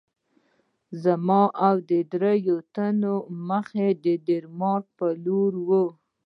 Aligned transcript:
زما 1.03 1.41
او 1.67 1.75
د 1.89 1.91
دریو 2.13 2.57
تنو 2.75 3.15
مخه 3.49 3.87
د 4.05 4.07
ډنمارک 4.25 4.85
په 4.97 5.07
لور 5.25 5.53
وه. 5.67 5.83